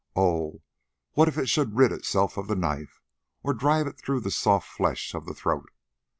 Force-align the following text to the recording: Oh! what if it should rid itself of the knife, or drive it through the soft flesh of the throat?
Oh! 0.15 0.63
what 1.11 1.27
if 1.27 1.37
it 1.37 1.47
should 1.47 1.77
rid 1.77 1.91
itself 1.91 2.35
of 2.35 2.47
the 2.47 2.55
knife, 2.55 3.03
or 3.43 3.53
drive 3.53 3.85
it 3.85 3.99
through 3.99 4.21
the 4.21 4.31
soft 4.31 4.67
flesh 4.67 5.13
of 5.13 5.27
the 5.27 5.35
throat? 5.35 5.69